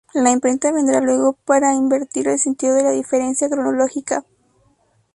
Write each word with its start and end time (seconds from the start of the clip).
La 0.15 0.31
imprenta 0.31 0.71
vendrá 0.71 0.99
luego 0.99 1.33
para 1.45 1.75
invertir 1.75 2.27
el 2.27 2.39
sentido 2.39 2.73
de 2.73 2.81
la 2.81 2.89
diferencia 2.89 3.47
cronológica. 3.49 4.25